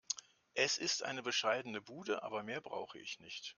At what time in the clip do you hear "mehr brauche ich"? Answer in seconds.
2.41-3.19